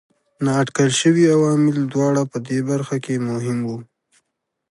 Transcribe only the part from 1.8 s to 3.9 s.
دواړه په دې برخه کې مهم وو.